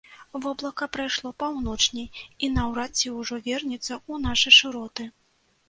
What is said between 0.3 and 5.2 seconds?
Воблака прайшло паўночней, і наўрад ці ўжо вернецца ў нашы шыроты.